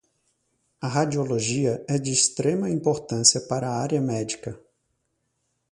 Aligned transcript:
A 0.81 0.87
radiologia 0.89 1.85
é 1.87 1.99
de 1.99 2.09
extrema 2.11 2.67
importância 2.71 3.39
para 3.41 3.69
a 3.69 3.77
área 3.79 4.01
médica 4.01 4.59